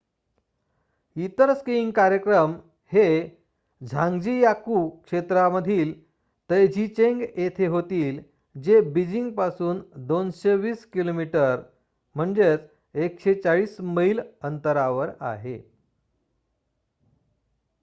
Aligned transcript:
इतर 1.15 1.53
स्कीईंग 1.53 1.91
कार्यक्रम 1.91 2.53
हे 2.91 3.05
झान्ग्जीयाकु 3.81 4.89
क्षेत्रामधील 4.89 5.93
तैझीचेंग 6.49 7.21
येथे 7.21 7.65
होतील 7.65 8.21
जे 8.55 8.81
बीजिंग 8.81 9.31
पासून 9.31 9.81
220 10.09 10.85
किमी 10.93 11.25
140 12.95 13.79
मैल 13.79 14.21
अंतरावर 14.41 15.09
आहे 15.19 15.57